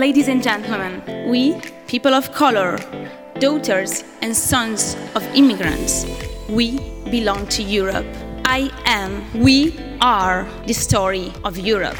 [0.00, 2.78] Ladies and gentlemen, we, people of color,
[3.38, 6.06] daughters and sons of immigrants,
[6.48, 6.78] we
[7.10, 8.06] belong to Europe.
[8.46, 11.98] I am, we are the story of Europe.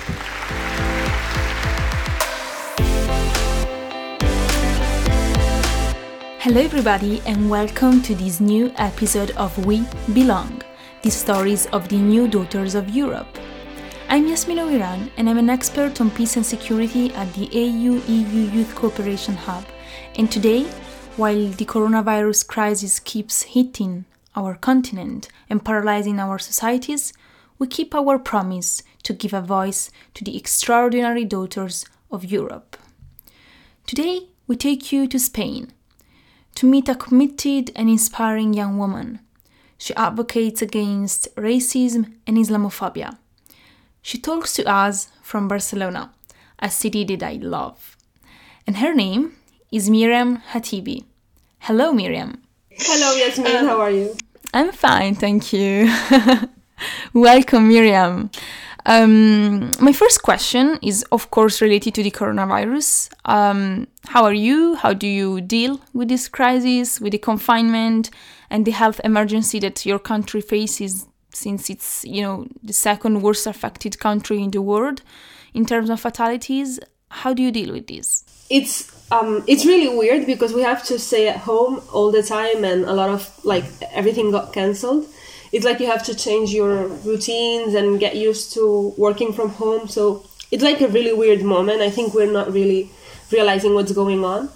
[6.40, 10.62] Hello, everybody, and welcome to this new episode of We Belong,
[11.02, 13.28] the stories of the new daughters of Europe.
[14.12, 18.50] I'm Yasmina Ouirhrane, and I'm an expert on peace and security at the AU EU
[18.50, 19.64] Youth Cooperation Hub.
[20.16, 20.64] And today,
[21.16, 27.12] while the coronavirus crisis keeps hitting our continent and paralyzing our societies,
[27.60, 32.76] we keep our promise to give a voice to the extraordinary daughters of Europe.
[33.86, 35.72] Today, we take you to Spain
[36.56, 39.20] to meet a committed and inspiring young woman.
[39.78, 43.16] She advocates against racism and Islamophobia.
[44.02, 46.12] She talks to us from Barcelona,
[46.58, 47.96] a city that I love.
[48.66, 49.36] And her name
[49.70, 51.04] is Miriam Hatibi.
[51.60, 52.42] Hello, Miriam.
[52.70, 53.56] Hello, Yasmin.
[53.56, 54.16] Um, How are you?
[54.54, 55.92] I'm fine, thank you.
[57.12, 58.30] Welcome, Miriam.
[58.86, 63.10] Um, my first question is, of course, related to the coronavirus.
[63.26, 64.76] Um, how are you?
[64.76, 68.10] How do you deal with this crisis, with the confinement,
[68.48, 73.46] and the health emergency that your country faces since it's you know the second worst
[73.46, 75.02] affected country in the world
[75.54, 78.24] in terms of fatalities how do you deal with this?
[78.48, 82.64] It's um, it's really weird because we have to stay at home all the time
[82.64, 85.06] and a lot of like everything got cancelled.
[85.50, 89.88] It's like you have to change your routines and get used to working from home.
[89.88, 91.80] So it's like a really weird moment.
[91.80, 92.92] I think we're not really
[93.32, 94.48] realizing what's going on.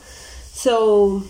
[0.53, 1.25] So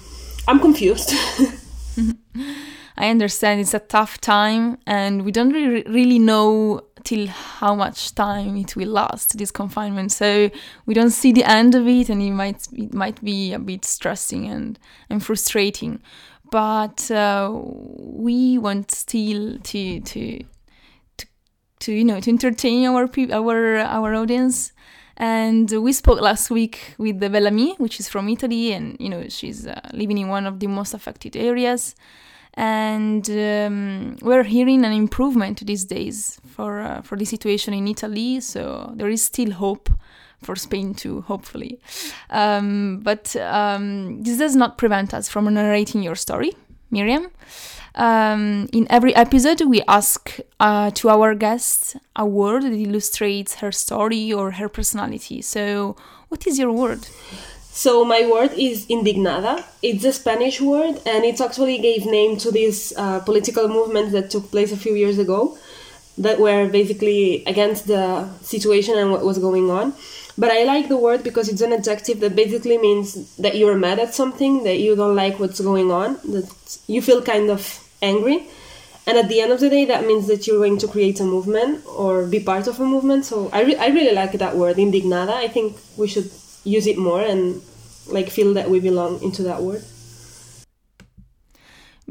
[0.47, 1.13] i'm confused
[2.97, 8.15] I understand it's a tough time and we don't re- really know till how much
[8.15, 10.13] time it will last this confinement.
[10.13, 10.51] So
[10.87, 13.85] we don't see the end of it and it might it might be a bit
[13.85, 14.79] stressing and
[15.11, 16.01] and frustrating.
[16.51, 20.45] But uh, we want still to to
[21.19, 21.27] to,
[21.81, 24.73] to you know to entertain our our our audience.
[25.17, 29.29] And we spoke last week with the Bellamy, which is from Italy, and you know
[29.29, 31.95] she's uh, living in one of the most affected areas
[32.55, 38.41] and um, we're hearing an improvement these days for uh, for the situation in Italy.
[38.41, 39.91] So there is still hope
[40.43, 41.81] for Spain too, hopefully.
[42.31, 46.53] Um, but um, this does not prevent us from narrating your story,
[46.91, 47.31] Miriam.
[47.97, 53.71] Um, in every episode, we ask uh, to our guests a word that illustrates her
[53.71, 55.43] story or her personality.
[55.43, 55.97] So,
[56.29, 57.07] what is your word?
[57.77, 59.65] So my word is indignada.
[59.83, 64.31] It's a Spanish word, and it actually gave name to this uh, political movement that
[64.31, 65.59] took place a few years ago,
[66.19, 69.93] that were basically against the situation and what was going on.
[70.39, 73.99] But I like the word because it's an adjective that basically means that you're mad
[73.99, 77.61] at something, that you don't like what's going on, that you feel kind of
[78.01, 78.47] angry.
[79.05, 81.25] And at the end of the day, that means that you're going to create a
[81.25, 83.25] movement or be part of a movement.
[83.25, 85.35] So I, re- I really like that word, indignada.
[85.35, 86.31] I think we should
[86.65, 87.63] use it more and
[88.09, 89.83] like feel that we belong into that word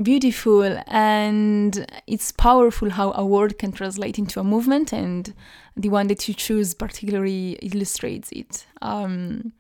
[0.01, 0.63] beautiful.
[0.87, 5.33] And it's powerful how a word can translate into a movement and
[5.75, 8.65] the one that you choose particularly illustrates it.
[8.81, 9.53] Um,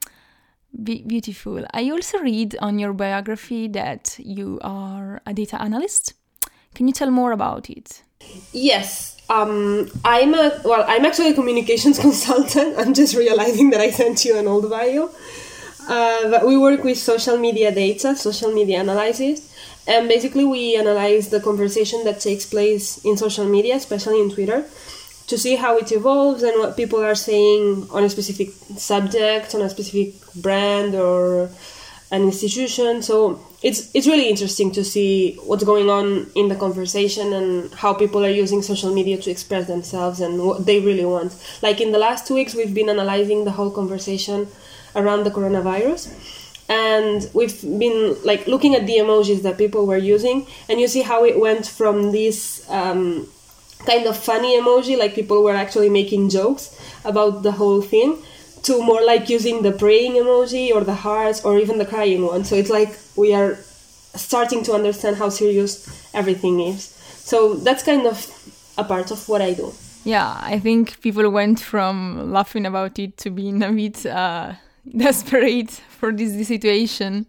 [0.83, 1.65] be- beautiful.
[1.73, 6.13] I also read on your biography that you are a data analyst.
[6.73, 8.01] Can you tell more about it?
[8.51, 10.83] Yes um, I'm a well.
[10.87, 12.77] I'm actually a communications consultant.
[12.77, 15.09] I'm just realizing that I sent you an old bio.
[15.87, 19.53] Uh, but we work with social media data, social media analysis,
[19.85, 24.63] and basically we analyze the conversation that takes place in social media, especially in Twitter,
[25.27, 29.61] to see how it evolves and what people are saying on a specific subject, on
[29.61, 31.49] a specific brand or
[32.11, 33.01] an institution.
[33.01, 37.93] So it's it's really interesting to see what's going on in the conversation and how
[37.93, 41.33] people are using social media to express themselves and what they really want.
[41.61, 44.47] Like in the last two weeks, we've been analyzing the whole conversation
[44.95, 46.11] around the coronavirus
[46.69, 51.01] and we've been like looking at the emojis that people were using and you see
[51.01, 53.27] how it went from this um,
[53.85, 58.17] kind of funny emoji like people were actually making jokes about the whole thing
[58.63, 62.43] to more like using the praying emoji or the hearts or even the crying one.
[62.45, 63.57] So it's like we are
[64.15, 66.83] starting to understand how serious everything is.
[66.83, 68.27] So that's kind of
[68.77, 69.73] a part of what I do.
[70.05, 74.53] Yeah, I think people went from laughing about it to being a bit uh,
[74.97, 77.25] desperate for this, this situation.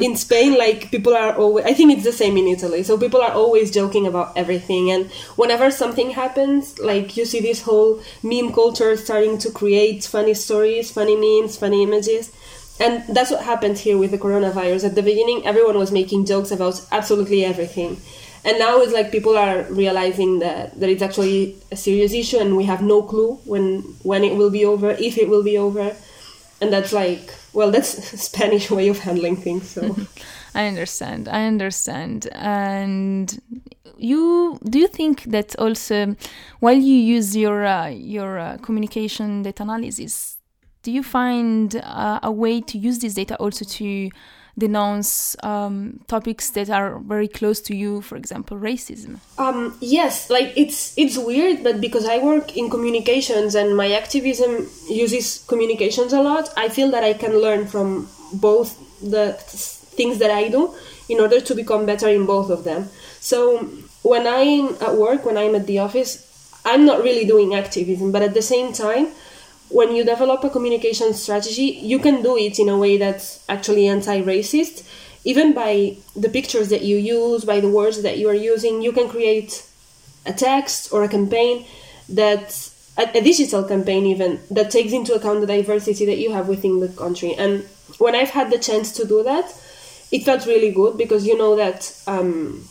[0.00, 2.82] In Spain, like people are always, I think it's the same in Italy.
[2.82, 4.90] So people are always joking about everything.
[4.90, 10.34] And whenever something happens, like you see this whole meme culture starting to create funny
[10.34, 12.32] stories, funny memes, funny images.
[12.80, 14.84] And that's what happened here with the coronavirus.
[14.84, 18.00] At the beginning, everyone was making jokes about absolutely everything.
[18.44, 22.56] And now it's like people are realizing that, that it's actually a serious issue and
[22.56, 25.94] we have no clue when, when it will be over, if it will be over.
[26.60, 27.90] And that's like well that's
[28.30, 29.96] spanish way of handling things so.
[30.54, 32.28] I understand i understand.
[32.32, 33.26] And
[33.98, 36.14] you do you think that also
[36.60, 40.38] while you use your uh, your uh, communication data analysis
[40.84, 44.10] do you find uh, a way to use this data also to
[44.58, 49.20] denounce um, topics that are very close to you, for example, racism?
[49.38, 54.68] Um, yes, like it's it's weird, but because I work in communications and my activism
[54.90, 59.32] uses communications a lot, I feel that I can learn from both the
[59.96, 60.74] things that I do
[61.08, 62.88] in order to become better in both of them.
[63.20, 63.64] So
[64.02, 66.24] when I'm at work, when I'm at the office,
[66.64, 69.08] I'm not really doing activism, but at the same time,
[69.70, 73.86] when you develop a communication strategy, you can do it in a way that's actually
[73.86, 74.86] anti racist.
[75.24, 78.92] Even by the pictures that you use, by the words that you are using, you
[78.92, 79.66] can create
[80.24, 81.66] a text or a campaign
[82.08, 86.80] that a, digital campaign even that takes into account the diversity that you have within
[86.80, 87.34] the country.
[87.34, 87.64] And
[87.98, 89.46] when I've had the chance to do that,
[90.10, 92.66] it felt really good because you know that um,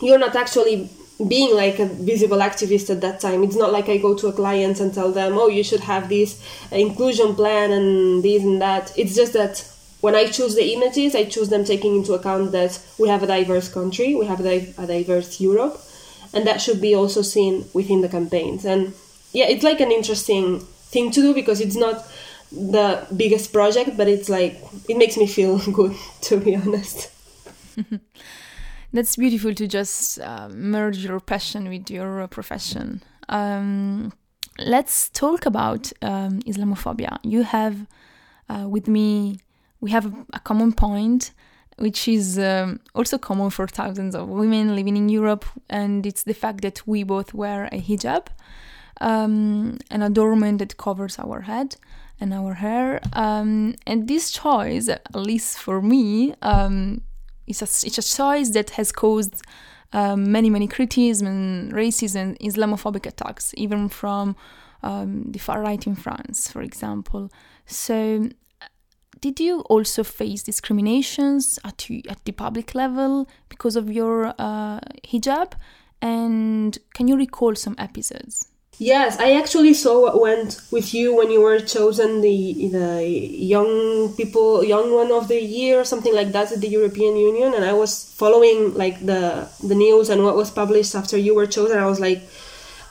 [0.00, 0.90] you're not actually
[1.28, 3.42] being like a visible activist at that time.
[3.42, 6.08] It's not like i go to a client and tell them oh you should have
[6.08, 8.92] this inclusion plan and this and that.
[8.96, 9.64] It's just that
[10.00, 13.26] when i choose the images i choose them taking into account that we have a
[13.26, 15.78] diverse country we have a, diverse europe
[16.32, 18.64] and that should be also seen within the campaigns.
[18.64, 18.94] And
[19.32, 22.04] yeah it's like an interesting thing to do because it's not
[22.52, 27.10] the biggest project but it's like it makes me feel good to be honest
[28.92, 33.02] that's beautiful to just uh, merge your passion with your profession.
[33.28, 34.12] Um,
[34.58, 37.18] let's talk about um, Islamophobia.
[37.22, 37.86] You have
[38.48, 39.38] uh, with me,
[39.80, 41.30] we have a, a common point,
[41.78, 46.34] which is um, also common for thousands of women living in Europe, and it's the
[46.34, 48.26] fact that we both wear a hijab,
[49.00, 51.76] um, an adornment that covers our head
[52.20, 53.00] and our hair.
[53.12, 57.02] Um, and this choice, at least for me, um,
[57.50, 59.42] it's a, it's a choice that has caused
[59.92, 64.36] um, many, many criticism and racism Islamophobic attacks, even from
[64.82, 67.30] um, the far right in France, for example.
[67.66, 68.28] So,
[69.20, 75.52] did you also face discriminations at, at the public level because of your uh, hijab?
[76.00, 78.49] And can you recall some episodes?
[78.80, 84.14] Yes, I actually saw what went with you when you were chosen the the young
[84.16, 87.62] people young one of the year or something like that at the European Union and
[87.62, 91.76] I was following like the the news and what was published after you were chosen
[91.76, 92.22] I was like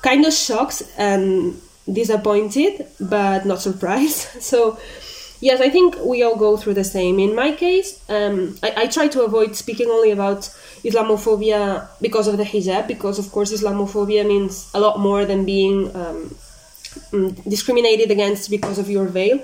[0.03, 1.59] kind of shocked and
[1.91, 4.27] disappointed but not surprised.
[4.51, 4.77] So
[5.41, 7.19] yes, I think we all go through the same.
[7.19, 10.41] In my case, um, I, I try to avoid speaking only about
[10.83, 15.95] Islamophobia because of the hijab, because of course Islamophobia means a lot more than being
[15.95, 16.35] um,
[17.11, 19.39] mm, discriminated against because of your veil.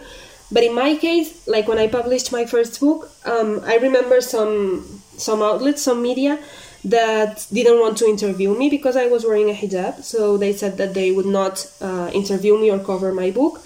[0.52, 5.02] But in my case, like when I published my first book, um, I remember some
[5.18, 6.40] some outlets, some media
[6.84, 10.04] that didn't want to interview me because I was wearing a hijab.
[10.04, 13.62] So they said that they would not uh, interview me or cover my book.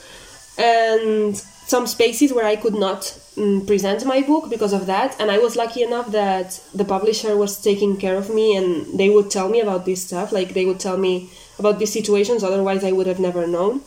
[0.58, 5.16] And some spaces where I could not um, present my book because of that.
[5.20, 9.10] And I was lucky enough that the publisher was taking care of me and they
[9.10, 10.32] would tell me about this stuff.
[10.32, 13.82] Like they would tell me about these situations, otherwise, I would have never known.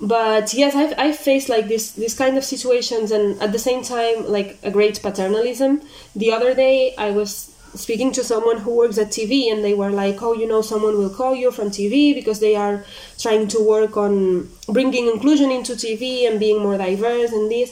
[0.00, 3.82] But yes, I've, I've faced like this, this kind of situations and at the same
[3.82, 5.82] time, like a great paternalism.
[6.16, 9.90] The other day, I was speaking to someone who works at TV and they were
[9.90, 12.84] like, oh, you know, someone will call you from TV because they are
[13.18, 17.70] trying to work on bringing inclusion into TV and being more diverse and this.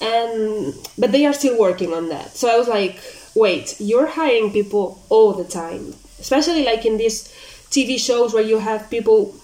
[0.00, 2.36] And but they are still working on that.
[2.36, 3.00] So I was like,
[3.34, 7.28] wait, you're hiring people all the time, especially like in these
[7.70, 9.34] TV shows where you have people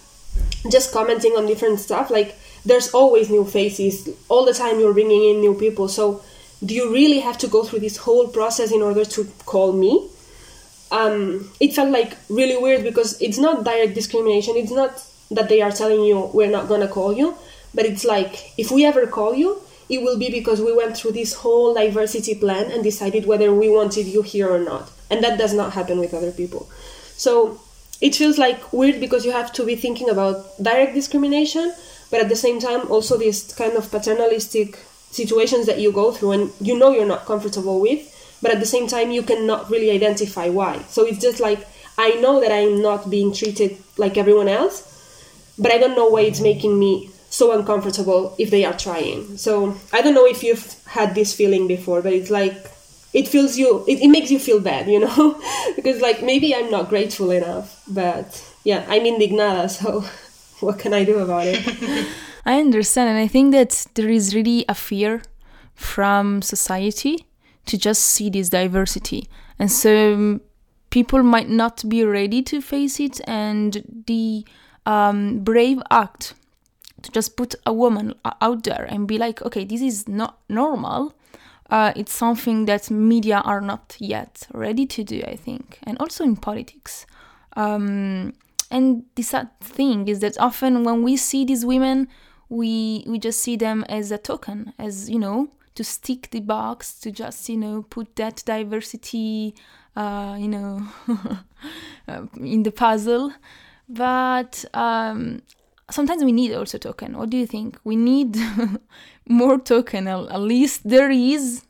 [0.70, 2.10] just commenting on different stuff.
[2.10, 4.78] Like there's always new faces all the time.
[4.78, 6.22] You're bringing in new people, so
[6.64, 10.08] do you really have to go through this whole process in order to call me?
[10.90, 14.54] Um, it felt like really weird because it's not direct discrimination.
[14.56, 17.34] It's not that they are telling you we're not gonna call you,
[17.74, 21.12] but it's like if we ever call you, it will be because we went through
[21.12, 24.90] this whole diversity plan and decided whether we wanted you here or not.
[25.10, 26.68] And that does not happen with other people.
[27.16, 27.60] So
[28.00, 31.74] it feels like weird because you have to be thinking about direct discrimination,
[32.10, 34.78] but at the same time also this kind of paternalistic
[35.14, 38.10] situations that you go through and you know you're not comfortable with,
[38.42, 40.82] but at the same time you cannot really identify why.
[40.88, 41.66] So it's just like
[41.96, 44.76] I know that I'm not being treated like everyone else,
[45.58, 49.36] but I don't know why it's making me so uncomfortable if they are trying.
[49.36, 52.54] So I don't know if you've had this feeling before, but it's like
[53.12, 55.40] it feels you it, it makes you feel bad, you know?
[55.76, 60.00] because like maybe I'm not grateful enough, but yeah, I'm indignada, so
[60.60, 62.08] what can I do about it?
[62.46, 65.22] I understand, and I think that there is really a fear
[65.74, 67.26] from society
[67.66, 69.28] to just see this diversity.
[69.58, 70.40] And so um,
[70.90, 74.44] people might not be ready to face it, and the
[74.84, 76.34] um, brave act
[77.02, 81.14] to just put a woman out there and be like, okay, this is not normal.
[81.70, 86.24] Uh, it's something that media are not yet ready to do, I think, and also
[86.24, 87.06] in politics.
[87.56, 88.34] Um,
[88.70, 92.08] and the sad thing is that often when we see these women,
[92.48, 96.98] we we just see them as a token, as you know, to stick the box,
[97.00, 99.54] to just you know put that diversity,
[99.96, 100.86] uh, you know,
[102.08, 103.32] uh, in the puzzle.
[103.88, 105.42] But um,
[105.90, 107.16] sometimes we need also token.
[107.16, 107.78] What do you think?
[107.84, 108.36] We need
[109.28, 110.08] more token.
[110.08, 111.64] At least there is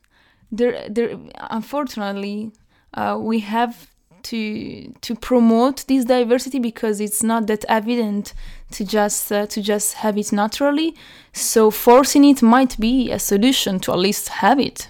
[0.50, 1.19] there there.
[1.50, 2.52] Unfortunately,
[2.95, 3.90] uh, we have
[4.25, 8.35] to to promote this diversity because it's not that evident
[8.73, 10.95] to just uh, to just have it naturally.
[11.33, 14.88] So forcing it might be a solution to at least have it.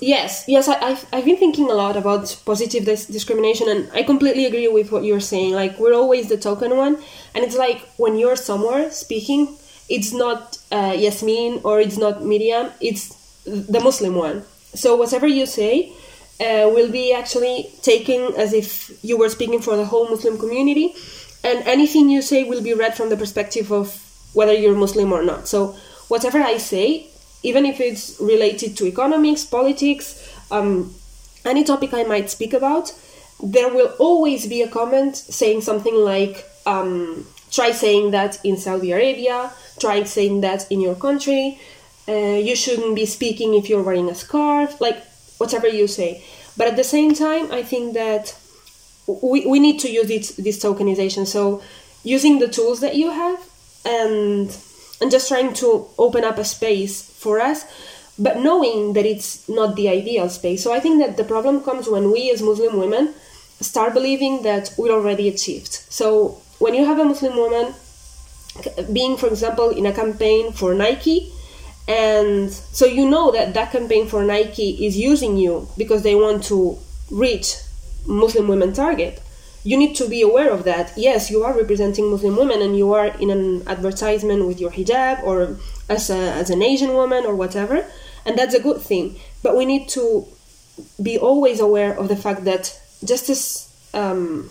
[0.00, 4.02] Yes yes I, have I've been thinking a lot about positive dis- discrimination and i
[4.02, 5.52] completely agree with what you're saying.
[5.54, 6.98] Like we're always the token one.
[7.34, 9.56] And it's like when you're somewhere speaking
[9.88, 13.14] it's not uh, yasmin or it's not miriam it's
[13.44, 14.42] the muslim one.
[14.74, 15.92] So whatever you say
[16.40, 20.94] uh, will be actually taken as if you were speaking for the whole Muslim community,
[21.44, 24.04] and anything you say will be read from the perspective of
[24.34, 25.48] whether you're Muslim or not.
[25.48, 25.76] So,
[26.08, 27.08] whatever I say,
[27.42, 30.94] even if it's related to economics, politics, um,
[31.44, 32.92] any topic I might speak about,
[33.42, 38.92] there will always be a comment saying something like, um, try saying that in Saudi
[38.92, 41.58] Arabia, try saying that in your country,
[42.08, 45.02] uh, you shouldn't be speaking if you're wearing a scarf, like
[45.38, 46.22] whatever you say.
[46.56, 48.36] But at the same time, I think that
[49.06, 51.26] we, we need to use it, this tokenization.
[51.26, 51.62] So
[52.04, 53.40] using the tools that you have
[53.84, 54.56] and
[55.00, 57.64] and just trying to open up a space for us,
[58.18, 60.62] but knowing that it's not the ideal space.
[60.62, 63.14] So I think that the problem comes when we as Muslim women
[63.60, 65.72] start believing that we're already achieved.
[65.72, 67.74] So when you have a Muslim woman
[68.92, 71.32] being, for example, in a campaign for Nike,
[71.88, 76.44] and so you know that that campaign for Nike is using you because they want
[76.44, 76.78] to
[77.10, 77.56] reach
[78.06, 79.22] Muslim women target.
[79.64, 80.92] You need to be aware of that.
[80.96, 85.22] Yes, you are representing Muslim women and you are in an advertisement with your hijab
[85.22, 85.56] or
[85.88, 87.86] as, a, as an Asian woman or whatever,
[88.26, 89.18] and that's a good thing.
[89.42, 90.26] But we need to
[91.02, 94.50] be always aware of the fact that just as um,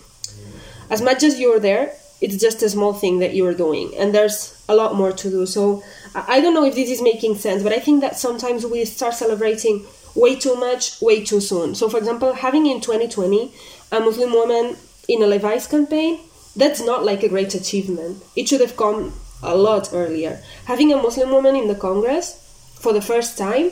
[0.89, 4.63] as much as you're there, it's just a small thing that you're doing, and there's
[4.67, 5.45] a lot more to do.
[5.45, 5.83] So
[6.15, 9.13] I don't know if this is making sense, but I think that sometimes we start
[9.13, 9.85] celebrating
[10.15, 11.75] way too much, way too soon.
[11.75, 13.51] So, for example, having in 2020
[13.91, 14.75] a Muslim woman
[15.07, 16.19] in a Levi's campaign,
[16.55, 18.23] that's not like a great achievement.
[18.35, 20.41] It should have come a lot earlier.
[20.65, 23.71] Having a Muslim woman in the Congress for the first time,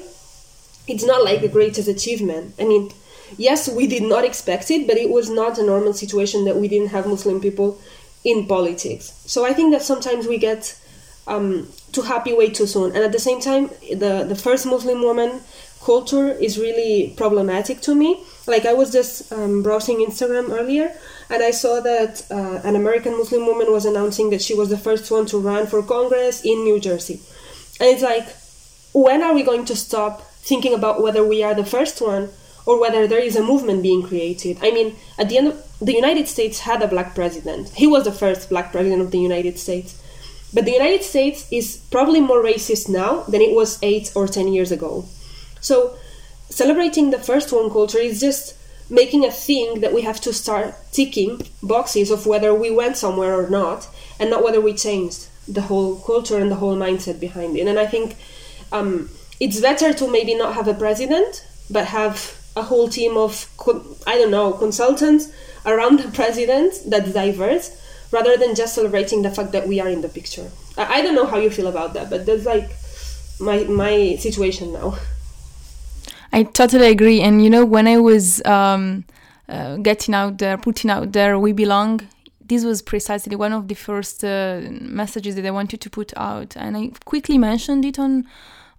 [0.88, 2.54] it's not like the greatest achievement.
[2.60, 2.92] I mean,
[3.38, 6.68] yes, we did not expect it, but it was not a normal situation that we
[6.68, 7.80] didn't have Muslim people
[8.24, 9.14] in politics.
[9.26, 10.78] So I think that sometimes we get
[11.28, 13.64] um, too happy way too soon, and at the same time,
[14.04, 15.32] the the first Muslim woman
[15.90, 18.10] culture is really problematic to me.
[18.54, 20.88] Like I was just um, browsing Instagram earlier,
[21.32, 24.82] and I saw that uh, an American Muslim woman was announcing that she was the
[24.88, 27.18] first one to run for Congress in New Jersey,
[27.80, 28.28] and it's like,
[28.94, 30.14] when are we going to stop
[30.50, 32.30] thinking about whether we are the first one
[32.68, 34.58] or whether there is a movement being created?
[34.62, 37.70] I mean, at the end of the United States had a black president.
[37.76, 40.02] He was the first black president of the United States.
[40.56, 44.48] But the United States is probably more racist now than it was eight or ten
[44.48, 45.04] years ago.
[45.60, 45.98] So
[46.50, 48.56] celebrating the first one culture is just
[48.90, 53.34] making a thing that we have to start ticking boxes of whether we went somewhere
[53.36, 57.58] or not, and not whether we changed the whole culture and the whole mindset behind
[57.58, 57.68] it.
[57.68, 58.16] And I think
[58.72, 59.10] um,
[59.42, 63.50] it's better to maybe not have a president, but have a whole team of
[64.08, 65.24] I don't know consultants
[65.66, 67.68] around the president that's diverse
[68.12, 70.50] rather than just celebrating the fact that we are in the picture.
[70.78, 72.70] I, I don't know how you feel about that, but that's like
[73.40, 74.98] my my situation now.
[76.32, 79.06] I totally agree, and you know when I was um,
[79.48, 82.02] uh, getting out there, putting out there, we belong.
[82.48, 86.56] This was precisely one of the first uh, messages that I wanted to put out,
[86.56, 88.26] and I quickly mentioned it on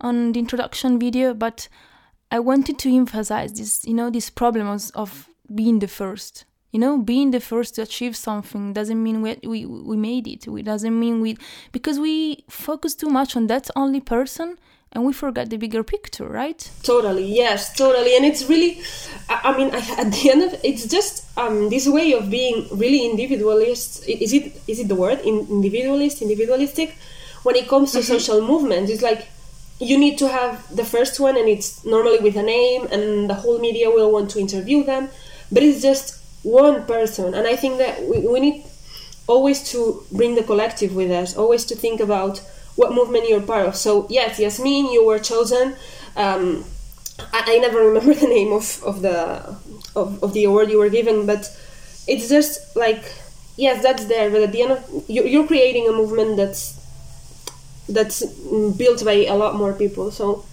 [0.00, 1.68] on the introduction video, but
[2.30, 6.44] I wanted to emphasize this, you know, this problem of, of being the first.
[6.76, 10.46] You know, being the first to achieve something doesn't mean we, we, we made it.
[10.46, 11.38] It doesn't mean we,
[11.72, 14.58] because we focus too much on that only person
[14.92, 16.70] and we forgot the bigger picture, right?
[16.82, 18.14] Totally, yes, totally.
[18.14, 18.82] And it's really,
[19.30, 24.06] I, mean, at the end of it's just um, this way of being really individualist.
[24.06, 26.94] Is it is it the word individualist, individualistic?
[27.42, 28.12] When it comes to mm-hmm.
[28.18, 29.28] social movements, it's like
[29.80, 33.34] you need to have the first one, and it's normally with a name, and the
[33.34, 35.08] whole media will want to interview them.
[35.50, 36.15] But it's just
[36.46, 38.64] one person, and I think that we, we need
[39.26, 42.38] always to bring the collective with us, always to think about
[42.76, 43.74] what movement you're part of.
[43.74, 45.74] So yes, Yasmin, you were chosen.
[46.16, 46.64] Um,
[47.32, 49.56] I, I, never remember the name of, of the
[49.96, 51.50] of, of the award you were given, but
[52.06, 53.02] it's just like
[53.56, 54.30] yes, that's there.
[54.30, 56.74] But at the end of you're, you're creating a movement that's
[57.88, 58.24] that's
[58.76, 60.10] built by a lot more people.
[60.12, 60.44] So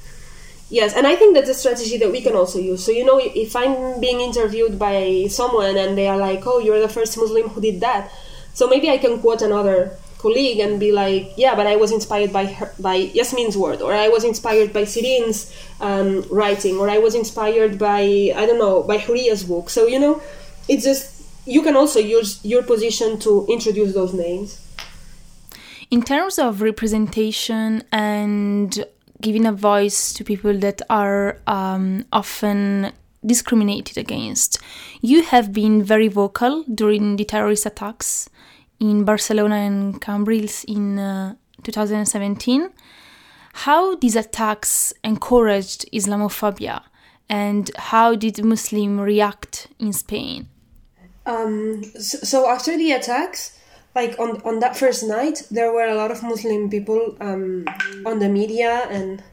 [0.73, 2.83] yes, and I think that's a strategy that we can also use.
[2.83, 6.81] So you know, if I'm being interviewed by someone and they are like, "Oh, you're
[6.81, 8.11] the first Muslim who did that,"
[8.53, 12.31] so maybe I can quote another colleague and be like, yeah, but I was inspired
[12.31, 16.97] by her, by Yasmin's word, or I was inspired by Sirin's um, writing, or I
[16.97, 19.69] was inspired by I don't know by Huriya's book.
[19.69, 20.21] So you know,
[20.69, 21.05] it's just
[21.45, 24.59] you can also use your position to introduce those names.
[25.91, 28.85] In terms of representation and
[29.23, 32.91] giving a voice to people that are um, often
[33.25, 34.59] discriminated against.
[35.01, 38.29] You have been very vocal during the terrorist attacks
[38.79, 42.69] in Barcelona and Cambrils in uh, 2017.
[43.53, 46.83] How these attacks encouraged Islamophobia
[47.29, 50.49] and how did Muslims react in Spain?
[51.25, 53.57] Um, so, so, after the attacks,
[53.95, 57.65] like on, on that first night, there were a lot of Muslim people um,
[58.05, 59.23] on the media and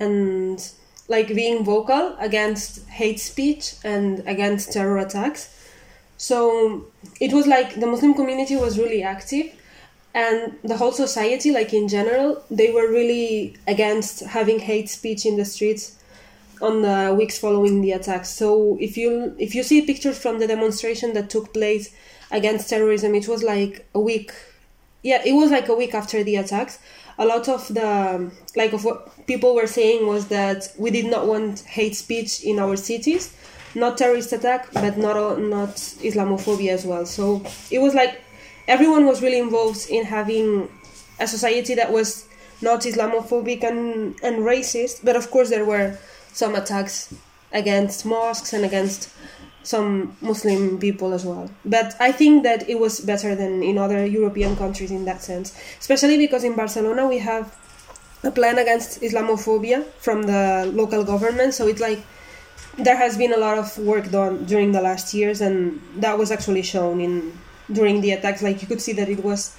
[0.00, 0.72] and
[1.08, 5.54] like being vocal against hate speech and against terror attacks.
[6.16, 6.86] So
[7.20, 9.52] it was like the Muslim community was really active
[10.14, 15.36] and the whole society, like in general, they were really against having hate speech in
[15.36, 15.96] the streets
[16.60, 18.30] on the weeks following the attacks.
[18.30, 21.94] So if you if you see pictures from the demonstration that took place
[22.30, 24.32] against terrorism, it was like a week.
[25.02, 26.78] Yeah, it was like a week after the attacks.
[27.18, 31.26] A lot of the like of what people were saying was that we did not
[31.26, 33.34] want hate speech in our cities
[33.74, 37.06] not terrorist attack, but not not Islamophobia as well.
[37.06, 38.22] So it was like
[38.66, 40.68] everyone was really involved in having
[41.20, 42.26] a society that was
[42.60, 45.96] not Islamophobic and, and racist, but of course there were
[46.32, 47.14] some attacks
[47.52, 49.10] against mosques and against
[49.68, 51.50] some Muslim people as well.
[51.62, 55.52] But I think that it was better than in other European countries in that sense,
[55.78, 57.54] especially because in Barcelona we have
[58.24, 61.52] a plan against Islamophobia from the local government.
[61.52, 62.00] So it's like
[62.78, 66.30] there has been a lot of work done during the last years, and that was
[66.30, 67.38] actually shown in
[67.70, 68.42] during the attacks.
[68.42, 69.54] Like you could see that it was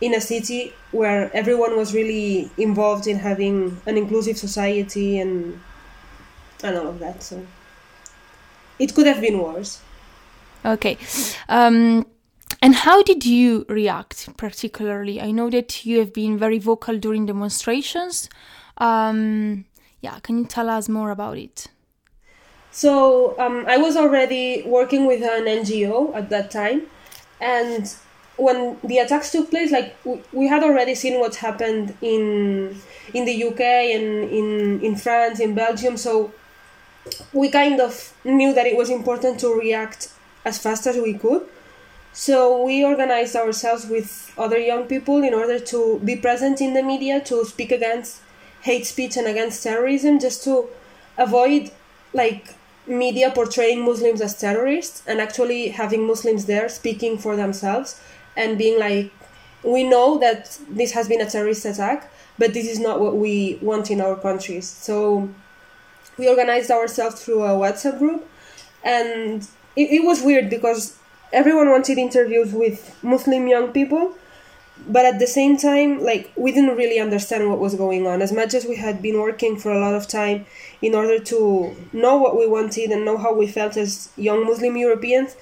[0.00, 5.60] in a city where everyone was really involved in having an inclusive society and
[6.62, 7.22] and all of that.
[7.22, 7.44] So
[8.78, 9.80] it could have been worse.
[10.64, 10.96] Okay.
[11.48, 12.06] Um,
[12.62, 15.20] and how did you react particularly?
[15.20, 18.30] I know that you have been very vocal during demonstrations.
[18.78, 19.66] Um,
[20.00, 21.66] yeah, can you tell us more about it?
[22.70, 26.82] So um, I was already working with an NGO at that time,
[27.40, 27.94] and
[28.36, 29.96] when the attacks took place, like
[30.32, 32.80] we had already seen what happened in
[33.12, 35.96] in the UK and in in France, in Belgium.
[35.96, 36.32] So
[37.32, 40.12] we kind of knew that it was important to react
[40.44, 41.46] as fast as we could.
[42.12, 46.82] So we organized ourselves with other young people in order to be present in the
[46.82, 48.20] media to speak against
[48.62, 50.68] hate speech and against terrorism, just to
[51.18, 51.70] avoid
[52.12, 52.54] like
[52.86, 58.00] media portraying Muslims as terrorists and actually having Muslims there speaking for themselves
[58.36, 59.10] and being like,
[59.62, 63.58] we know that this has been a terrorist attack, but this is not what we
[63.62, 64.68] want in our countries.
[64.68, 65.28] So
[66.18, 68.28] we organized ourselves through a WhatsApp group,
[68.82, 69.42] and
[69.76, 70.96] it, it was weird because
[71.32, 74.14] everyone wanted interviews with Muslim young people
[74.88, 78.20] but at the same time like we didn't really understand what was going on.
[78.20, 80.46] As much as we had been working for a lot of time
[80.82, 84.76] in order to know what we wanted and know how we felt as young muslim
[84.76, 85.36] europeans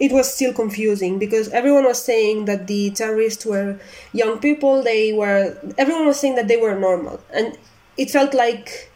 [0.00, 3.78] it was still confusing because everyone was saying that the terrorists were
[4.12, 7.20] young people they were everyone was saying that they were normal.
[7.32, 7.58] And
[7.96, 8.87] it felt like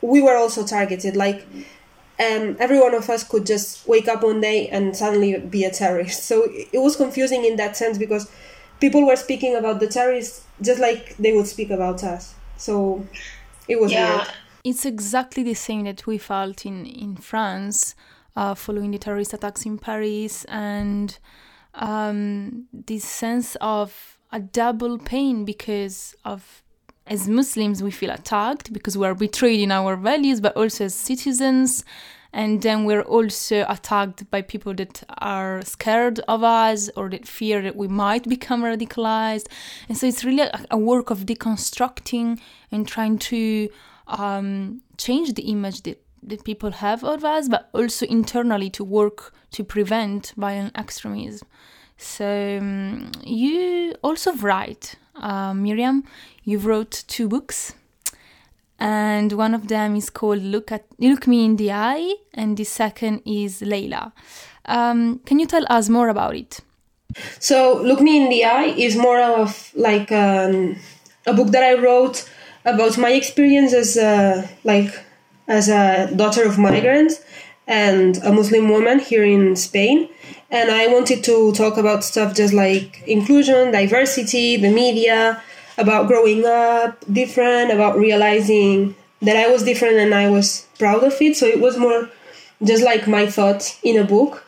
[0.00, 1.46] we were also targeted like
[2.20, 5.70] um, every one of us could just wake up one day and suddenly be a
[5.70, 8.30] terrorist so it was confusing in that sense because
[8.80, 12.34] people were speaking about the terrorists just like they would speak about us.
[12.56, 13.06] So
[13.66, 14.16] it was yeah.
[14.16, 14.28] weird.
[14.64, 17.94] It's exactly the same that we felt in in France
[18.36, 21.18] uh, following the terrorist attacks in Paris and
[21.74, 26.62] um, this sense of a double pain because of
[27.08, 30.94] as Muslims we feel attacked because we are betrayed in our values, but also as
[30.94, 31.84] citizens.
[32.32, 37.62] And then we're also attacked by people that are scared of us or that fear
[37.62, 39.46] that we might become radicalized.
[39.88, 42.38] And so it's really a, work of deconstructing
[42.70, 43.70] and trying to
[44.06, 49.32] um, change the image that, that people have of us, but also internally to work
[49.52, 51.48] to prevent violent extremism.
[51.98, 56.04] So um, you also write, uh, Miriam.
[56.44, 57.74] You've wrote two books,
[58.78, 62.64] and one of them is called "Look at Look Me in the Eye," and the
[62.64, 64.12] second is Layla.
[64.64, 66.60] Um, can you tell us more about it?
[67.40, 70.76] So, "Look Me in the Eye" is more of like um,
[71.26, 72.28] a book that I wrote
[72.64, 74.92] about my experience as a, like
[75.48, 77.20] as a daughter of migrants
[77.66, 80.08] and a Muslim woman here in Spain.
[80.50, 85.42] And I wanted to talk about stuff just like inclusion, diversity, the media,
[85.76, 91.20] about growing up different, about realizing that I was different and I was proud of
[91.20, 91.36] it.
[91.36, 92.08] So it was more
[92.62, 94.44] just like my thoughts in a book.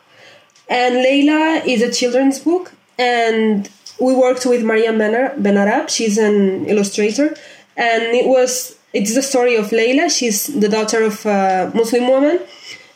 [0.69, 5.89] And Layla is a children's book, and we worked with Maria Benarab.
[5.89, 7.35] She's an illustrator,
[7.75, 10.09] and it was it's the story of Layla.
[10.09, 12.39] She's the daughter of a Muslim woman,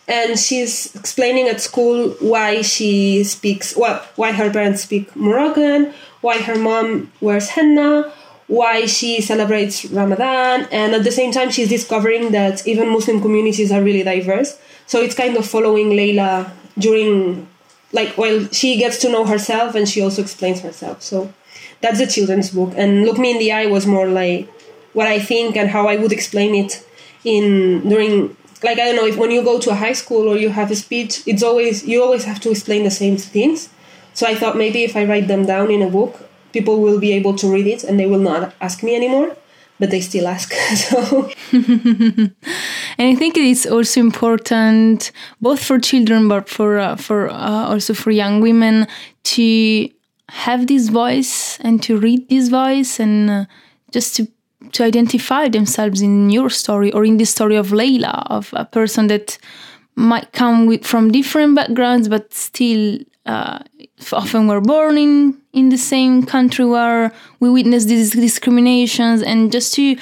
[0.08, 6.40] and she's explaining at school why she speaks, well, why her parents speak Moroccan, why
[6.40, 8.12] her mom wears henna,
[8.48, 13.72] why she celebrates Ramadan, and at the same time, she's discovering that even Muslim communities
[13.72, 14.58] are really diverse.
[14.86, 17.48] So it's kind of following Layla during,
[17.92, 21.02] like, while she gets to know herself and she also explains herself.
[21.02, 21.34] So
[21.82, 22.74] that's a children's book.
[22.76, 24.48] And Look Me in the Eye was more like
[24.94, 26.86] what I think and how I would explain it
[27.24, 30.38] in during like I don't know if when you go to a high school or
[30.38, 33.70] you have a speech, it's always you always have to explain the same things.
[34.14, 37.12] So I thought maybe if I write them down in a book, people will be
[37.12, 39.36] able to read it and they will not ask me anymore,
[39.78, 40.54] but they still ask.
[40.76, 42.34] so and
[42.98, 48.12] I think it's also important both for children but for uh, for uh, also for
[48.12, 48.88] young women
[49.36, 49.90] to
[50.30, 53.46] have this voice and to read this voice and uh,
[53.92, 54.28] just to
[54.76, 59.08] to identify themselves in your story or in the story of Layla, of a person
[59.08, 59.38] that
[59.96, 63.60] might come with, from different backgrounds, but still uh,
[64.12, 69.74] often were born in, in the same country where we witness these discriminations, and just
[69.76, 69.96] to,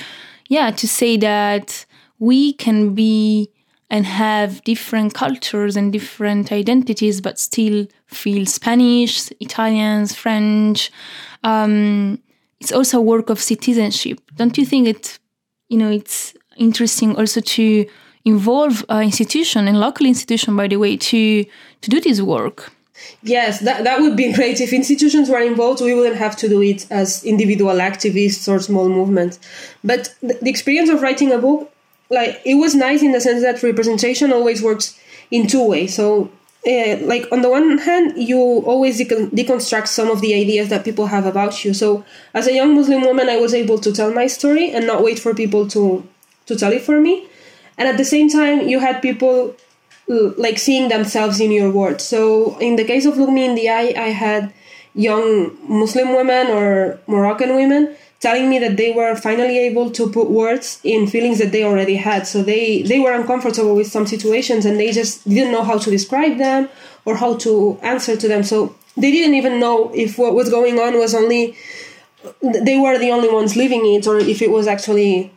[0.50, 1.86] yeah, to say that
[2.18, 3.50] we can be
[3.92, 10.92] and have different cultures and different identities, but still feel Spanish, Italians, French.
[11.44, 12.18] Um,
[12.64, 14.22] it's also a work of citizenship.
[14.36, 15.20] Don't you think it,
[15.68, 17.86] you know, it's interesting also to
[18.24, 21.44] involve uh, institution and local institution, by the way, to
[21.82, 22.72] to do this work?
[23.22, 24.62] Yes, that, that would be great.
[24.62, 28.88] If institutions were involved, we wouldn't have to do it as individual activists or small
[28.88, 29.40] movements.
[29.84, 31.70] But the, the experience of writing a book,
[32.10, 34.98] like, it was nice in the sense that representation always works
[35.32, 35.96] in two ways.
[35.96, 36.32] So
[36.66, 40.86] uh, like on the one hand you always decon- deconstruct some of the ideas that
[40.86, 41.74] people have about you.
[41.74, 45.04] So as a young muslim woman i was able to tell my story and not
[45.04, 46.08] wait for people to
[46.46, 47.28] to tell it for me.
[47.78, 49.56] And at the same time you had people
[50.08, 52.04] like seeing themselves in your words.
[52.04, 54.54] So in the case of look me in the eye i had
[54.96, 60.30] young muslim women or moroccan women telling me that they were finally able to put
[60.30, 62.26] words in feelings that they already had.
[62.26, 65.90] So they, they were uncomfortable with some situations and they just didn't know how to
[65.92, 66.70] describe them
[67.04, 68.44] or how to answer to them.
[68.44, 71.58] So they didn't even know if what was going on was only
[72.42, 75.30] they were the only ones living it or if it was actually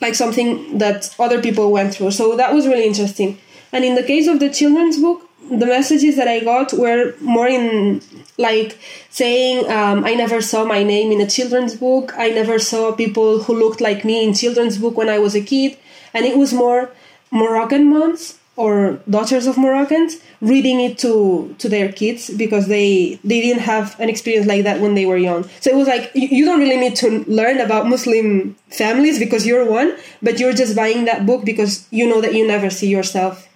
[0.00, 2.12] like something that other people went through.
[2.12, 3.38] So that was really interesting.
[3.72, 7.48] And in the case of the children's book, the messages that I got were more
[7.48, 8.00] in
[8.38, 8.78] like
[9.10, 12.12] saying um, I never saw my name in a children's book.
[12.16, 15.40] I never saw people who looked like me in children's book when I was a
[15.40, 15.76] kid,
[16.12, 16.90] and it was more
[17.30, 23.40] Moroccan moms or daughters of Moroccans reading it to to their kids because they they
[23.40, 25.48] didn't have an experience like that when they were young.
[25.60, 29.46] So it was like you, you don't really need to learn about Muslim families because
[29.46, 32.88] you're one, but you're just buying that book because you know that you never see
[32.88, 33.48] yourself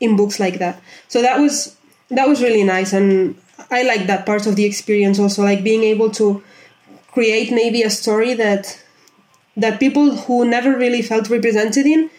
[0.00, 0.80] in books like that.
[1.08, 1.76] So that was
[2.10, 3.36] that was really nice and
[3.70, 6.42] I like that part of the experience also, like being able to
[7.12, 8.82] create maybe a story that
[9.56, 12.10] that people who never really felt represented in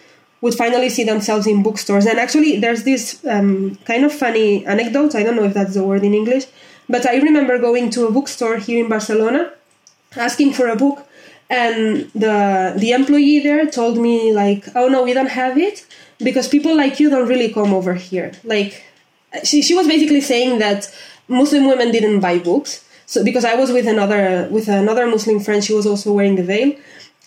[0.41, 2.05] would finally see themselves in bookstores.
[2.05, 5.15] And actually, there's this um, kind of funny anecdote.
[5.15, 6.45] I don't know if that's the word in English,
[6.89, 9.53] but I remember going to a bookstore here in Barcelona,
[10.15, 11.07] asking for a book
[11.49, 15.85] and the the employee there told me like oh no we don't have it
[16.19, 18.31] because people like you don't really come over here.
[18.43, 18.83] Like
[19.43, 20.93] she, she was basically saying that
[21.27, 22.83] muslim women didn't buy books.
[23.05, 26.43] So because i was with another with another muslim friend she was also wearing the
[26.43, 26.73] veil.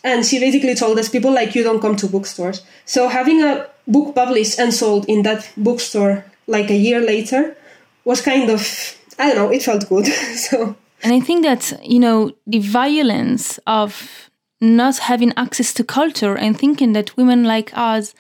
[0.03, 2.63] And she basically told us people like you don't come to bookstores.
[2.87, 7.57] So having a book published and sold in that bookstore like a year later
[8.05, 10.07] was kind of i don't know it felt good.
[10.37, 16.37] So and I think that, you know, the violence of not having access to culture
[16.37, 18.15] and thinking that women like us,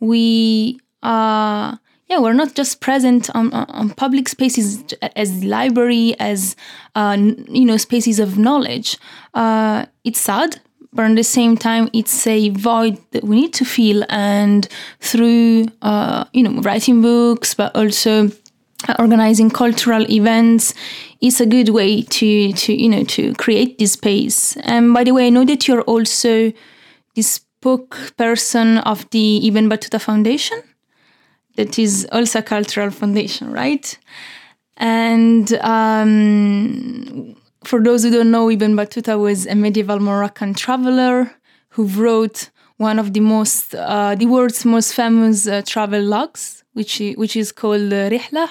[0.00, 4.84] we are, yeah, we're not just present on, on public spaces
[5.14, 6.56] as library, as,
[6.94, 8.98] uh, you know, spaces of knowledge.
[9.34, 10.60] Uh, it's sad,
[10.92, 14.04] but at the same time, it's a void that we need to fill.
[14.08, 14.66] And
[15.00, 18.30] through, uh, you know, writing books, but also
[18.98, 20.74] organizing cultural events
[21.20, 25.12] is a good way to to you know to create this space and by the
[25.12, 26.50] way i know that you're also
[27.62, 30.62] the spokesperson of the ibn battuta foundation.
[31.56, 33.98] That is also a cultural foundation right?
[34.76, 41.30] And um, for those who don't know ibn battuta was a medieval moroccan traveler
[41.70, 47.02] who wrote one of the most uh, the world's most famous uh, travel logs which
[47.16, 48.48] which is called uh, Rihla.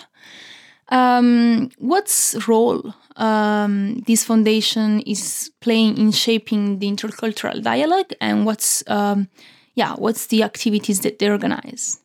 [0.89, 8.83] Um, what's role um, this foundation is playing in shaping the intercultural dialogue, and what's
[8.87, 9.27] um,
[9.75, 11.99] yeah, what's the activities that they organize?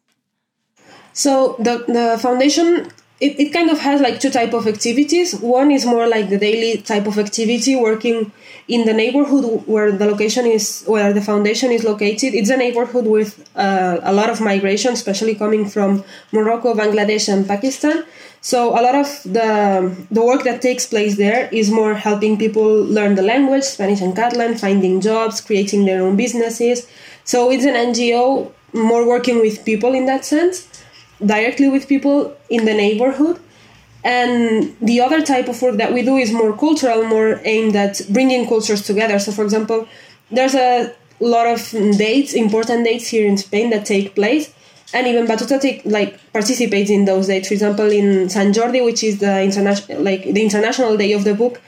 [1.12, 2.90] So the the foundation
[3.24, 5.34] it, it kind of has like two type of activities.
[5.40, 8.32] One is more like the daily type of activity, working
[8.68, 12.34] in the neighborhood where the location is where the foundation is located.
[12.34, 17.46] It's a neighborhood with uh, a lot of migration, especially coming from Morocco, Bangladesh, and
[17.46, 18.04] Pakistan.
[18.40, 19.08] So a lot of
[19.38, 19.50] the
[20.10, 24.14] the work that takes place there is more helping people learn the language, Spanish and
[24.14, 26.86] Catalan, finding jobs, creating their own businesses.
[27.24, 30.68] So it's an NGO more working with people in that sense,
[31.24, 33.40] directly with people in the neighborhood.
[34.04, 38.02] And the other type of work that we do is more cultural, more aimed at
[38.10, 39.18] bringing cultures together.
[39.18, 39.88] So, for example,
[40.30, 44.52] there's a lot of dates, important dates here in Spain that take place
[44.94, 47.48] and Ibn Battuta take, like participates in those dates.
[47.48, 51.34] For example, in Sant Jordi, which is the international like the international day of the
[51.34, 51.60] book,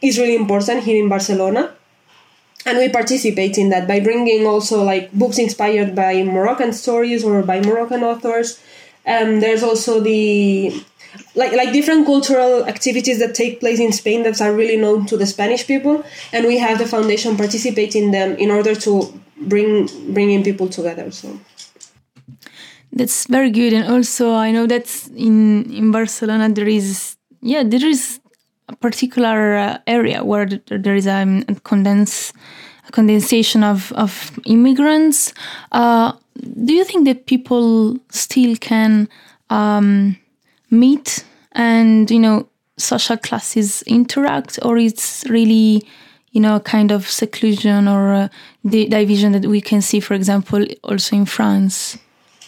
[0.00, 1.74] is really important here in Barcelona,
[2.64, 7.42] and we participate in that by bringing also like books inspired by Moroccan stories or
[7.42, 8.58] by Moroccan authors.
[9.06, 10.84] Um, there's also the
[11.34, 15.16] like like different cultural activities that take place in Spain that are really known to
[15.16, 19.88] the Spanish people, and we have the foundation participate in them in order to bring
[20.12, 21.10] bringing people together.
[21.10, 21.38] So
[22.92, 27.84] that's very good, and also I know that in in Barcelona there is yeah there
[27.84, 28.20] is
[28.68, 32.32] a particular uh, area where there is a condense
[32.88, 35.32] a condensation of of immigrants.
[35.72, 39.08] Uh, do you think that people still can
[39.50, 40.16] um,
[40.70, 45.82] meet and you know social classes interact, or it's really
[46.32, 48.28] you know, kind of seclusion or uh,
[48.64, 51.98] division that we can see, for example, also in France?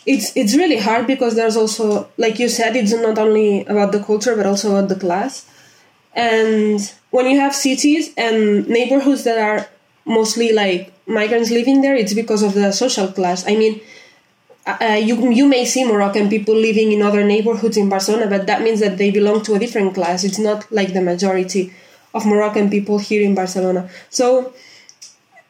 [0.07, 4.02] it's it's really hard because there's also like you said it's not only about the
[4.02, 5.48] culture but also about the class
[6.14, 9.68] and when you have cities and neighborhoods that are
[10.05, 13.81] mostly like migrants living there it's because of the social class i mean
[14.67, 18.47] uh, uh you you may see Moroccan people living in other neighborhoods in Barcelona, but
[18.47, 20.23] that means that they belong to a different class.
[20.23, 21.73] It's not like the majority
[22.15, 23.88] of Moroccan people here in Barcelona.
[24.11, 24.53] So,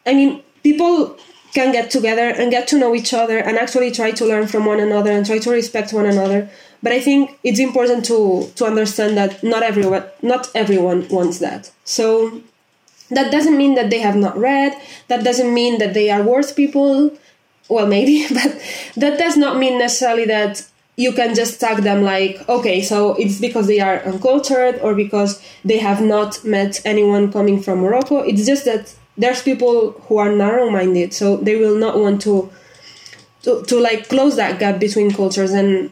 [0.07, 1.19] I mean, people
[1.53, 4.65] can get together and get to know each other and actually try to learn from
[4.65, 6.49] one another and try to respect one another.
[6.83, 11.71] But I think it's important to to understand that not everyone not everyone wants that.
[11.85, 12.41] So
[13.15, 14.75] that doesn't mean that they have not read.
[15.09, 17.17] That doesn't mean that they are worse people.
[17.69, 18.61] Well, maybe, but
[18.97, 23.41] that does not mean necessarily that you can just tag them like, okay, so it's
[23.41, 28.19] because they are uncultured or because they have not met anyone coming from Morocco.
[28.19, 32.51] It's just that there's people who are narrow-minded so they will not want to
[33.43, 35.91] to, to like close that gap between cultures and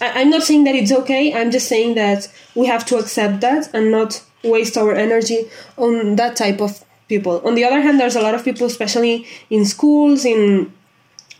[0.00, 3.72] i'm not saying that it's okay i'm just saying that we have to accept that
[3.74, 8.16] and not waste our energy on that type of people on the other hand there's
[8.16, 10.72] a lot of people especially in schools in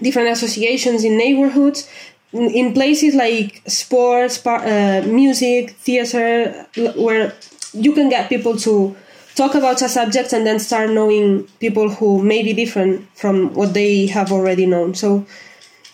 [0.02, 1.88] different associations in neighborhoods
[2.32, 7.34] in places like sports uh, music theater where
[7.72, 8.94] you can get people to
[9.34, 13.74] talk about a subject and then start knowing people who may be different from what
[13.74, 14.94] they have already known.
[14.94, 15.24] So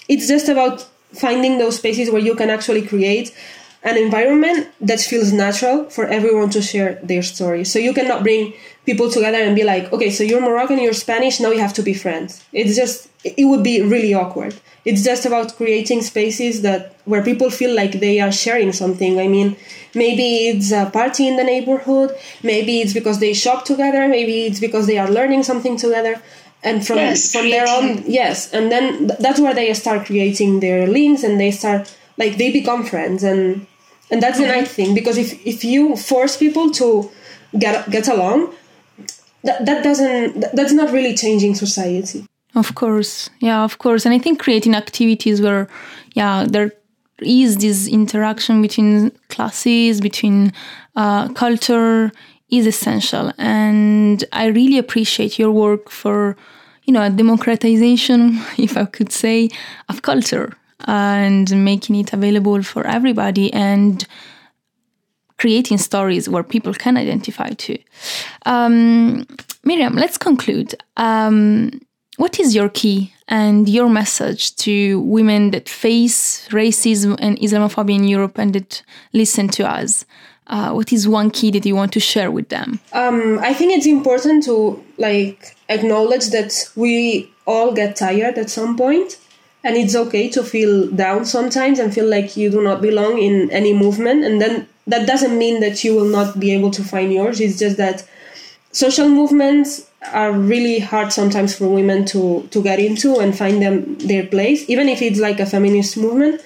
[0.09, 3.35] it's just about finding those spaces where you can actually create.
[3.83, 7.65] An environment that feels natural for everyone to share their story.
[7.65, 11.41] So you cannot bring people together and be like, okay, so you're Moroccan, you're Spanish,
[11.41, 12.45] now you have to be friends.
[12.53, 14.55] It's just, it would be really awkward.
[14.85, 19.19] It's just about creating spaces that where people feel like they are sharing something.
[19.19, 19.57] I mean,
[19.95, 24.61] maybe it's a party in the neighborhood, maybe it's because they shop together, maybe it's
[24.61, 26.23] because they are learning something together.
[26.63, 30.61] And from Yes, from their own yes, and then th- that's where they start creating
[30.61, 33.67] their links and they start like they become friends and
[34.11, 37.11] and that's the nice thing because if if you force people to
[37.59, 38.53] get get along
[39.45, 42.27] that, that doesn't that's not really changing society
[42.57, 44.07] Of course, yeah, of course.
[44.07, 45.69] And I think creating activities where,
[46.15, 46.73] yeah, there
[47.21, 50.53] is this interaction between classes, between
[50.97, 52.13] uh, culture
[52.49, 53.31] is essential.
[53.37, 56.35] And I really appreciate your work for,
[56.85, 59.51] you know, a democratization, if I could say,
[59.91, 64.07] of culture and making it available for everybody and
[65.39, 67.79] creating stories where people can identify to.
[68.47, 69.27] Um,
[69.65, 70.75] Miriam, let's conclude.
[70.97, 71.81] Um,
[72.17, 78.05] what is your key and your message to women that face racism and Islamophobia in
[78.05, 80.07] Europe and that listen to us?
[80.47, 82.79] Uh, what is one key that you want to share with them?
[82.93, 88.77] um, i think it's important to like acknowledge that we all get tired at some
[88.77, 89.19] point
[89.67, 93.51] and it's okay to feel down sometimes and feel like you do not belong in
[93.51, 94.25] any movement.
[94.25, 97.41] And then that doesn't mean that you will not be able to find yours.
[97.41, 98.09] It's just that
[98.71, 103.99] social movements are really hard sometimes for women to to get into and find them
[103.99, 106.41] their place even if it's like a feminist movement.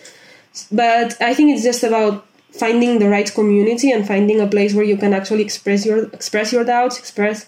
[0.73, 2.25] But i think it's just about
[2.63, 6.53] finding the right community and finding a place where you can actually express your express
[6.55, 7.47] your doubts express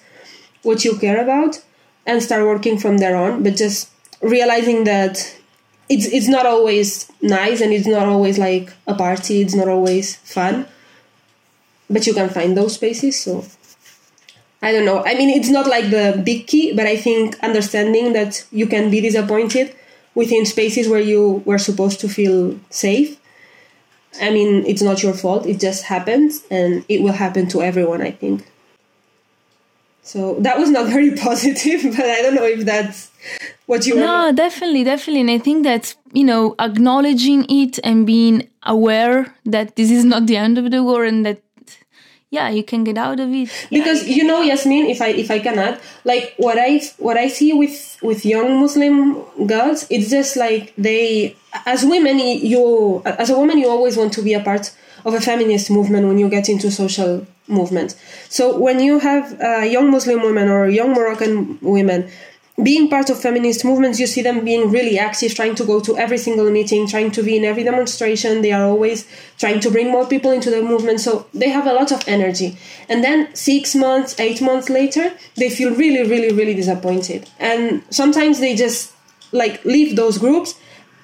[0.62, 1.62] what you care about
[2.06, 3.42] and start working from there on.
[3.42, 3.88] But just
[4.20, 5.14] realizing that
[5.88, 10.16] it's it's not always nice and it's not always like a party it's not always
[10.16, 10.66] fun
[11.90, 13.44] but you can find those spaces so
[14.62, 15.04] I don't know.
[15.04, 18.90] I mean, it's not like the big key, but I think understanding that you can
[18.90, 19.74] be disappointed
[20.14, 23.18] within spaces where you were supposed to feel safe.
[24.20, 25.46] I mean, it's not your fault.
[25.46, 28.02] It just happens, and it will happen to everyone.
[28.02, 28.46] I think.
[30.04, 33.10] So that was not very positive, but I don't know if that's
[33.72, 33.94] what you.
[33.96, 35.22] No, definitely, definitely.
[35.26, 38.36] And I think that, you know, acknowledging it and being
[38.74, 39.18] aware
[39.54, 41.38] that this is not the end of the war and that,
[42.36, 43.48] yeah, you can get out of it.
[43.70, 45.76] because you know yasmin if i if i can add
[46.10, 47.76] like what i what i see with
[48.08, 48.96] with young muslim
[49.52, 51.36] girls it's just like they
[51.72, 52.16] as women
[52.52, 52.64] you
[53.22, 54.64] as a woman you always want to be a part
[55.04, 57.12] of a feminist movement when you get into social
[57.58, 57.90] movement
[58.30, 62.00] so when you have uh, young muslim women or young moroccan women
[62.62, 65.96] being part of feminist movements, you see them being really active, trying to go to
[65.96, 68.42] every single meeting, trying to be in every demonstration.
[68.42, 69.06] They are always
[69.38, 71.00] trying to bring more people into the movement.
[71.00, 72.58] So they have a lot of energy.
[72.88, 77.28] And then six months, eight months later, they feel really, really, really disappointed.
[77.38, 78.92] And sometimes they just
[79.32, 80.54] like leave those groups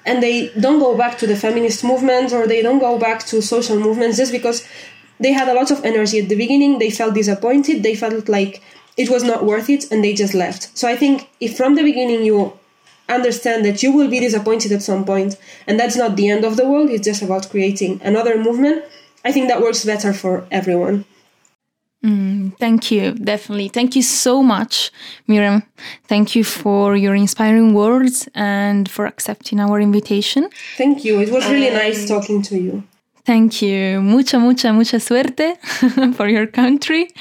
[0.05, 3.41] and they don't go back to the feminist movement or they don't go back to
[3.41, 4.67] social movements just because
[5.19, 6.79] they had a lot of energy at the beginning.
[6.79, 7.83] They felt disappointed.
[7.83, 8.63] They felt like
[8.99, 10.77] it was not worth it and they just left.
[10.77, 12.37] So I think if from the beginning you
[13.07, 16.57] understand that you will be disappointed at some point and that's not the end of
[16.57, 18.83] the world, it's just about creating another movement,
[19.23, 21.05] I think that works better for everyone.
[22.03, 23.69] Mm, thank you, definitely.
[23.69, 24.91] Thank you so much,
[25.27, 25.63] Miriam.
[26.07, 30.49] Thank you for your inspiring words and for accepting our invitation.
[30.77, 31.19] Thank you.
[31.21, 32.83] It was really nice um, talking to you.
[33.29, 34.01] Thank you.
[34.01, 35.55] Mucha, mucha, mucha suerte
[36.15, 37.11] for your country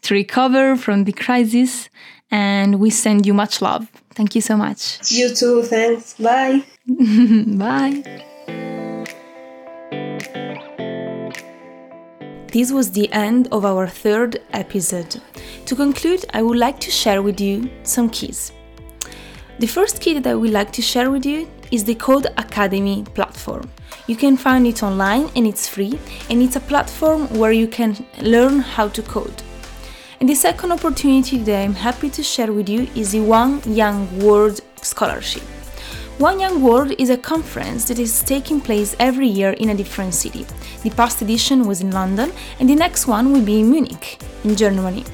[0.00, 1.90] to recover from the crisis.
[2.30, 3.86] And we send you much love.
[4.14, 5.12] Thank you so much.
[5.12, 5.62] You too.
[5.64, 6.14] Thanks.
[6.14, 6.64] Bye.
[6.88, 8.02] Bye.
[12.54, 15.20] This was the end of our third episode.
[15.66, 18.50] To conclude, I would like to share with you some keys.
[19.58, 23.04] The first key that I would like to share with you is the Code Academy
[23.14, 23.70] platform.
[24.06, 27.96] You can find it online and it's free, and it's a platform where you can
[28.20, 29.42] learn how to code.
[30.20, 34.18] And the second opportunity that I'm happy to share with you is the One Young
[34.18, 35.42] World Scholarship.
[36.18, 40.12] One Young World is a conference that is taking place every year in a different
[40.12, 40.44] city.
[40.82, 44.54] The past edition was in London, and the next one will be in Munich, in
[44.54, 45.04] Germany.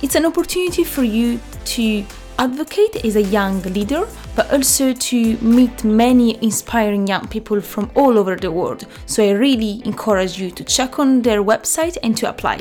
[0.00, 2.04] It's an opportunity for you to
[2.38, 8.16] advocate as a young leader, but also to meet many inspiring young people from all
[8.18, 8.86] over the world.
[9.06, 12.60] So I really encourage you to check on their website and to apply.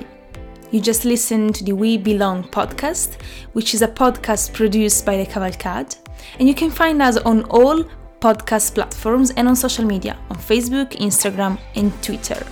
[0.72, 3.22] You just listened to the We Belong podcast,
[3.54, 5.96] which is a podcast produced by the Cavalcade,
[6.40, 7.86] and you can find us on all
[8.20, 12.46] podcast platforms and on social media on Facebook, Instagram, and Twitter.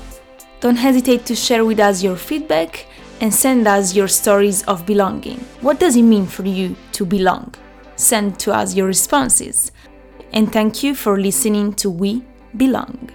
[0.62, 2.88] Don't hesitate to share with us your feedback
[3.22, 5.38] and send us your stories of belonging.
[5.62, 7.54] What does it mean for you to belong?
[7.96, 9.72] Send to us your responses.
[10.34, 12.24] And thank you for listening to We
[12.58, 13.10] Belong.